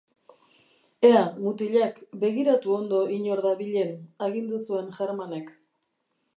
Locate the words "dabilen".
3.49-3.95